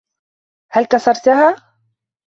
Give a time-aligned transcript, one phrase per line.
[0.71, 1.55] هل كسرتها؟